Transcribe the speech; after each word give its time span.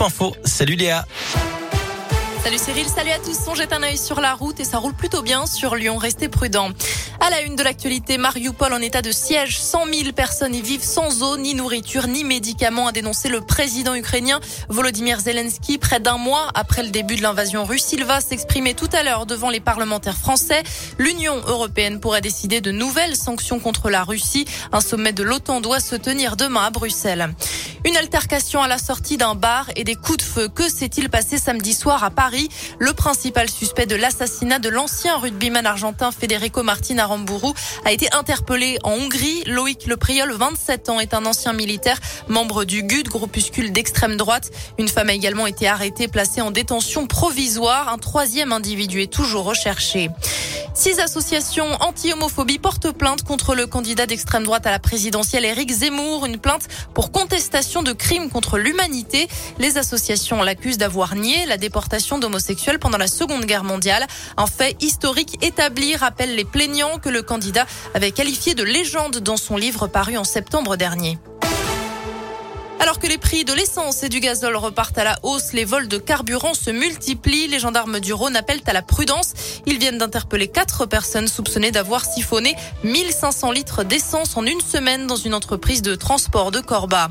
Info. 0.00 0.36
Salut 0.44 0.76
Léa. 0.76 1.06
Salut 2.42 2.58
Cyril, 2.58 2.86
salut 2.86 3.10
à 3.10 3.18
tous. 3.18 3.36
On 3.48 3.54
jette 3.54 3.72
un 3.72 3.82
œil 3.82 3.98
sur 3.98 4.20
la 4.20 4.34
route 4.34 4.60
et 4.60 4.64
ça 4.64 4.78
roule 4.78 4.94
plutôt 4.94 5.22
bien 5.22 5.44
sur 5.46 5.74
Lyon. 5.74 5.98
Restez 5.98 6.28
prudents. 6.28 6.70
À 7.20 7.30
la 7.30 7.42
une 7.42 7.56
de 7.56 7.62
l'actualité, 7.64 8.16
Mariupol 8.16 8.72
en 8.72 8.80
état 8.80 9.02
de 9.02 9.10
siège. 9.10 9.58
100 9.58 9.86
000 9.92 10.12
personnes 10.12 10.54
y 10.54 10.62
vivent 10.62 10.84
sans 10.84 11.22
eau, 11.22 11.36
ni 11.36 11.54
nourriture, 11.54 12.06
ni 12.06 12.22
médicaments, 12.22 12.86
a 12.86 12.92
dénoncé 12.92 13.28
le 13.28 13.40
président 13.40 13.94
ukrainien 13.94 14.40
Volodymyr 14.68 15.18
Zelensky. 15.18 15.78
Près 15.78 15.98
d'un 15.98 16.16
mois 16.16 16.48
après 16.54 16.84
le 16.84 16.90
début 16.90 17.16
de 17.16 17.22
l'invasion 17.22 17.64
russe, 17.64 17.92
il 17.92 18.04
va 18.04 18.20
s'exprimer 18.20 18.74
tout 18.74 18.88
à 18.92 19.02
l'heure 19.02 19.26
devant 19.26 19.50
les 19.50 19.60
parlementaires 19.60 20.16
français. 20.16 20.62
L'Union 20.96 21.36
européenne 21.46 21.98
pourrait 21.98 22.20
décider 22.20 22.60
de 22.60 22.70
nouvelles 22.70 23.16
sanctions 23.16 23.58
contre 23.58 23.90
la 23.90 24.04
Russie. 24.04 24.46
Un 24.72 24.80
sommet 24.80 25.12
de 25.12 25.24
l'OTAN 25.24 25.60
doit 25.60 25.80
se 25.80 25.96
tenir 25.96 26.36
demain 26.36 26.66
à 26.66 26.70
Bruxelles. 26.70 27.34
Une 27.84 27.96
altercation 27.96 28.62
à 28.62 28.68
la 28.68 28.78
sortie 28.78 29.16
d'un 29.16 29.34
bar 29.34 29.66
et 29.76 29.84
des 29.84 29.94
coups 29.96 30.18
de 30.18 30.22
feu. 30.22 30.48
Que 30.48 30.68
s'est-il 30.68 31.10
passé 31.10 31.36
samedi 31.36 31.74
soir 31.74 32.04
à 32.04 32.10
Paris? 32.10 32.27
Le 32.78 32.92
principal 32.92 33.48
suspect 33.48 33.86
de 33.86 33.96
l'assassinat 33.96 34.58
de 34.58 34.68
l'ancien 34.68 35.16
rugbyman 35.16 35.64
argentin 35.64 36.10
Federico 36.12 36.62
Martin 36.62 36.98
Aramburu 36.98 37.52
a 37.84 37.92
été 37.92 38.12
interpellé 38.14 38.78
en 38.82 38.92
Hongrie. 38.92 39.44
Loïc 39.46 39.86
Lepriol, 39.86 40.30
27 40.32 40.90
ans, 40.90 41.00
est 41.00 41.14
un 41.14 41.24
ancien 41.24 41.52
militaire, 41.52 41.98
membre 42.28 42.64
du 42.64 42.82
GUD, 42.82 43.08
groupuscule 43.08 43.72
d'extrême 43.72 44.16
droite. 44.16 44.50
Une 44.78 44.88
femme 44.88 45.08
a 45.08 45.14
également 45.14 45.46
été 45.46 45.66
arrêtée, 45.68 46.08
placée 46.08 46.42
en 46.42 46.50
détention 46.50 47.06
provisoire. 47.06 47.90
Un 47.92 47.98
troisième 47.98 48.52
individu 48.52 49.00
est 49.00 49.12
toujours 49.12 49.44
recherché. 49.44 50.10
Six 50.78 51.00
associations 51.00 51.66
anti-homophobie 51.80 52.60
portent 52.60 52.92
plainte 52.92 53.24
contre 53.24 53.56
le 53.56 53.66
candidat 53.66 54.06
d'extrême 54.06 54.44
droite 54.44 54.64
à 54.64 54.70
la 54.70 54.78
présidentielle 54.78 55.44
Éric 55.44 55.72
Zemmour, 55.72 56.24
une 56.24 56.38
plainte 56.38 56.68
pour 56.94 57.10
contestation 57.10 57.82
de 57.82 57.90
crimes 57.90 58.30
contre 58.30 58.58
l'humanité. 58.58 59.26
Les 59.58 59.76
associations 59.76 60.40
l'accusent 60.40 60.78
d'avoir 60.78 61.16
nié 61.16 61.46
la 61.46 61.56
déportation 61.56 62.20
d'homosexuels 62.20 62.78
pendant 62.78 62.96
la 62.96 63.08
Seconde 63.08 63.44
Guerre 63.44 63.64
mondiale. 63.64 64.06
Un 64.36 64.46
fait 64.46 64.80
historique 64.80 65.44
établi 65.44 65.96
rappelle 65.96 66.36
les 66.36 66.44
plaignants 66.44 66.98
que 66.98 67.08
le 67.08 67.22
candidat 67.22 67.66
avait 67.94 68.12
qualifié 68.12 68.54
de 68.54 68.62
légende 68.62 69.16
dans 69.16 69.36
son 69.36 69.56
livre 69.56 69.88
paru 69.88 70.16
en 70.16 70.22
septembre 70.22 70.76
dernier. 70.76 71.18
Alors 72.80 73.00
que 73.00 73.08
les 73.08 73.18
prix 73.18 73.44
de 73.44 73.52
l'essence 73.52 74.04
et 74.04 74.08
du 74.08 74.20
gazole 74.20 74.54
repartent 74.56 74.98
à 74.98 75.04
la 75.04 75.18
hausse, 75.24 75.52
les 75.52 75.64
vols 75.64 75.88
de 75.88 75.98
carburant 75.98 76.54
se 76.54 76.70
multiplient. 76.70 77.48
Les 77.48 77.58
gendarmes 77.58 77.98
du 77.98 78.12
Rhône 78.12 78.36
appellent 78.36 78.62
à 78.66 78.72
la 78.72 78.82
prudence. 78.82 79.34
Ils 79.66 79.78
viennent 79.78 79.98
d'interpeller 79.98 80.46
quatre 80.46 80.86
personnes 80.86 81.26
soupçonnées 81.26 81.72
d'avoir 81.72 82.04
siphonné 82.04 82.54
1500 82.84 83.50
litres 83.50 83.82
d'essence 83.82 84.36
en 84.36 84.46
une 84.46 84.60
semaine 84.60 85.06
dans 85.06 85.16
une 85.16 85.34
entreprise 85.34 85.82
de 85.82 85.96
transport 85.96 86.52
de 86.52 86.60
Corba. 86.60 87.10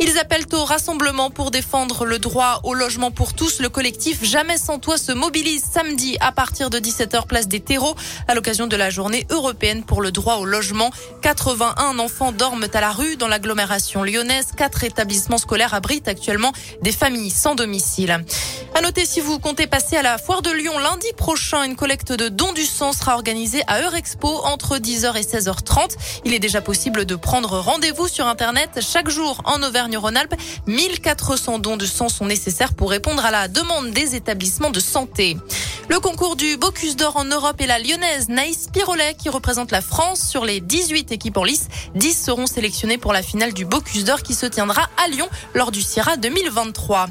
Ils 0.00 0.18
appellent 0.18 0.46
au 0.52 0.64
rassemblement 0.64 1.30
pour 1.30 1.50
défendre 1.50 2.04
le 2.04 2.18
droit 2.18 2.60
au 2.64 2.74
logement 2.74 3.10
pour 3.10 3.34
tous. 3.34 3.60
Le 3.60 3.68
collectif 3.68 4.24
Jamais 4.24 4.58
sans 4.58 4.78
toi 4.78 4.98
se 4.98 5.12
mobilise 5.12 5.62
samedi 5.64 6.16
à 6.20 6.32
partir 6.32 6.70
de 6.70 6.78
17h 6.78 7.26
place 7.26 7.48
des 7.48 7.60
terreaux 7.60 7.94
à 8.28 8.34
l'occasion 8.34 8.66
de 8.66 8.76
la 8.76 8.90
journée 8.90 9.26
européenne 9.30 9.84
pour 9.84 10.02
le 10.02 10.10
droit 10.10 10.36
au 10.36 10.44
logement. 10.44 10.90
81 11.22 11.98
enfants 11.98 12.32
dorment 12.32 12.66
à 12.72 12.80
la 12.80 12.92
rue 12.92 13.16
dans 13.16 13.28
l'agglomération 13.28 14.02
lyonnaise. 14.02 14.48
Quatre 14.56 14.84
établissements 14.84 15.38
scolaires 15.38 15.74
abritent 15.74 16.08
actuellement 16.08 16.52
des 16.82 16.92
familles 16.92 17.30
sans 17.30 17.54
domicile. 17.54 18.24
À 18.76 18.80
noter, 18.80 19.06
si 19.06 19.20
vous 19.20 19.38
comptez 19.38 19.68
passer 19.68 19.96
à 19.96 20.02
la 20.02 20.18
foire 20.18 20.42
de 20.42 20.50
Lyon 20.50 20.76
lundi 20.80 21.06
prochain, 21.16 21.62
une 21.62 21.76
collecte 21.76 22.10
de 22.10 22.28
dons 22.28 22.52
du 22.52 22.64
sang 22.64 22.92
sera 22.92 23.14
organisée 23.14 23.62
à 23.68 23.80
Eurexpo 23.82 24.26
entre 24.26 24.78
10h 24.78 25.16
et 25.16 25.22
16h30. 25.22 25.96
Il 26.24 26.34
est 26.34 26.40
déjà 26.40 26.60
possible 26.60 27.04
de 27.04 27.14
prendre 27.14 27.60
rendez-vous 27.60 28.08
sur 28.08 28.26
Internet 28.26 28.80
chaque 28.80 29.08
jour 29.08 29.40
en 29.44 29.62
Auvergne-Rhône-Alpes. 29.62 30.34
1400 30.66 31.60
dons 31.60 31.76
de 31.76 31.86
sang 31.86 32.08
sont 32.08 32.26
nécessaires 32.26 32.74
pour 32.74 32.90
répondre 32.90 33.24
à 33.24 33.30
la 33.30 33.46
demande 33.46 33.92
des 33.92 34.16
établissements 34.16 34.70
de 34.70 34.80
santé. 34.80 35.36
Le 35.90 36.00
concours 36.00 36.34
du 36.36 36.56
Bocuse 36.56 36.96
d'Or 36.96 37.16
en 37.16 37.24
Europe 37.24 37.60
est 37.60 37.66
la 37.66 37.78
lyonnaise 37.78 38.30
Naïs 38.30 38.68
Pirolet 38.72 39.14
qui 39.18 39.28
représente 39.28 39.70
la 39.70 39.82
France 39.82 40.26
sur 40.26 40.46
les 40.46 40.60
18 40.60 41.12
équipes 41.12 41.36
en 41.36 41.44
lice. 41.44 41.68
10 41.94 42.24
seront 42.24 42.46
sélectionnées 42.46 42.96
pour 42.96 43.12
la 43.12 43.22
finale 43.22 43.52
du 43.52 43.66
Bocuse 43.66 44.04
d'Or 44.04 44.22
qui 44.22 44.34
se 44.34 44.46
tiendra 44.46 44.88
à 45.04 45.08
Lyon 45.08 45.28
lors 45.52 45.70
du 45.70 45.82
CIRA 45.82 46.16
2023. 46.16 47.08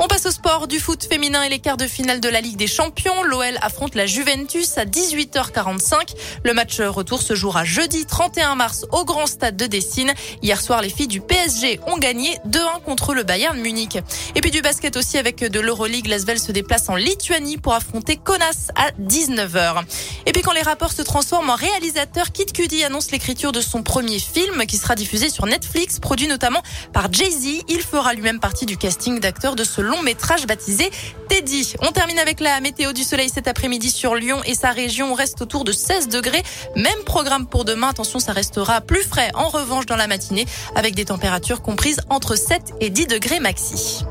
On 0.00 0.08
passe 0.08 0.26
au 0.26 0.30
sport 0.30 0.66
du 0.66 0.80
foot 0.80 1.04
féminin 1.04 1.44
et 1.44 1.48
les 1.48 1.60
quarts 1.60 1.76
de 1.76 1.86
finale 1.86 2.20
de 2.20 2.28
la 2.28 2.40
Ligue 2.40 2.56
des 2.56 2.66
Champions. 2.66 3.22
L'OL 3.22 3.56
affronte 3.62 3.94
la 3.94 4.06
Juventus 4.06 4.76
à 4.76 4.84
18h45. 4.84 6.14
Le 6.44 6.52
match 6.52 6.80
retour 6.80 7.22
se 7.22 7.34
jouera 7.34 7.64
jeudi 7.64 8.06
31 8.06 8.56
mars 8.56 8.86
au 8.90 9.04
Grand 9.04 9.26
Stade 9.26 9.56
de 9.56 9.66
Dessine. 9.66 10.12
Hier 10.42 10.60
soir, 10.60 10.82
les 10.82 10.90
filles 10.90 11.06
du 11.06 11.20
PSG 11.20 11.80
ont 11.86 11.96
gagné 11.96 12.36
2-1 12.48 12.82
contre 12.84 13.14
le 13.14 13.22
Bayern 13.22 13.58
Munich. 13.58 13.98
Et 14.34 14.40
puis 14.40 14.50
du 14.50 14.62
basket 14.62 14.96
aussi 14.96 15.16
avec 15.16 15.38
de 15.38 15.60
l'Euroleague. 15.60 16.08
Lasvel 16.08 16.40
se 16.40 16.52
déplace 16.52 16.88
en 16.88 16.96
Lituanie 16.96 17.56
pour 17.56 17.72
affronter 17.72 18.15
Konas 18.16 18.70
à 18.74 18.90
19h. 19.00 19.82
Et 20.26 20.32
puis 20.32 20.42
quand 20.42 20.52
les 20.52 20.62
rapports 20.62 20.92
se 20.92 21.02
transforment 21.02 21.50
en 21.50 21.54
réalisateur, 21.54 22.32
Kid 22.32 22.52
Cudi 22.52 22.84
annonce 22.84 23.10
l'écriture 23.10 23.52
de 23.52 23.60
son 23.60 23.82
premier 23.82 24.18
film 24.18 24.66
qui 24.66 24.76
sera 24.76 24.94
diffusé 24.94 25.28
sur 25.30 25.46
Netflix, 25.46 25.98
produit 25.98 26.28
notamment 26.28 26.62
par 26.92 27.12
Jay-Z. 27.12 27.64
Il 27.68 27.80
fera 27.80 28.14
lui-même 28.14 28.40
partie 28.40 28.66
du 28.66 28.76
casting 28.76 29.20
d'acteurs 29.20 29.56
de 29.56 29.64
ce 29.64 29.80
long 29.80 30.02
métrage 30.02 30.46
baptisé 30.46 30.90
Teddy. 31.28 31.74
On 31.80 31.92
termine 31.92 32.18
avec 32.18 32.40
la 32.40 32.60
météo 32.60 32.92
du 32.92 33.04
soleil 33.04 33.28
cet 33.28 33.48
après-midi 33.48 33.90
sur 33.90 34.14
Lyon 34.14 34.40
et 34.44 34.54
sa 34.54 34.70
région. 34.70 35.12
On 35.12 35.14
reste 35.14 35.42
autour 35.42 35.64
de 35.64 35.72
16 35.72 36.08
degrés. 36.08 36.42
Même 36.74 37.02
programme 37.04 37.46
pour 37.46 37.64
demain. 37.64 37.88
Attention, 37.88 38.18
ça 38.18 38.32
restera 38.32 38.80
plus 38.80 39.02
frais 39.02 39.30
en 39.34 39.48
revanche 39.48 39.86
dans 39.86 39.96
la 39.96 40.06
matinée 40.06 40.46
avec 40.74 40.94
des 40.94 41.04
températures 41.04 41.62
comprises 41.62 42.00
entre 42.10 42.36
7 42.36 42.74
et 42.80 42.90
10 42.90 43.06
degrés 43.06 43.40
maxi. 43.40 44.04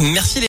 Merci. 0.00 0.40